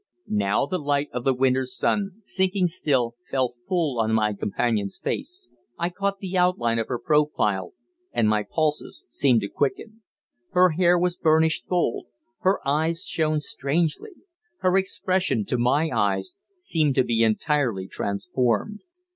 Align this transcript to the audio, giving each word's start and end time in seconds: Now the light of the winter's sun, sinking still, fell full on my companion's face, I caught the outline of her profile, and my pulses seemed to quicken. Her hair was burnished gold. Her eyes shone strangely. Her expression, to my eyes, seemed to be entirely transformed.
Now 0.29 0.65
the 0.65 0.79
light 0.79 1.09
of 1.13 1.25
the 1.25 1.33
winter's 1.35 1.77
sun, 1.77 2.21
sinking 2.23 2.69
still, 2.69 3.13
fell 3.29 3.49
full 3.67 3.99
on 3.99 4.15
my 4.15 4.33
companion's 4.33 4.97
face, 4.97 5.51
I 5.77 5.89
caught 5.89 6.17
the 6.17 6.35
outline 6.35 6.79
of 6.79 6.87
her 6.87 6.97
profile, 6.97 7.73
and 8.11 8.27
my 8.27 8.41
pulses 8.41 9.05
seemed 9.09 9.41
to 9.41 9.47
quicken. 9.47 10.01
Her 10.53 10.69
hair 10.71 10.97
was 10.97 11.17
burnished 11.17 11.67
gold. 11.67 12.07
Her 12.39 12.67
eyes 12.67 13.05
shone 13.05 13.41
strangely. 13.41 14.13
Her 14.61 14.75
expression, 14.75 15.45
to 15.45 15.59
my 15.59 15.91
eyes, 15.93 16.35
seemed 16.55 16.95
to 16.95 17.03
be 17.03 17.21
entirely 17.21 17.87
transformed. 17.87 18.79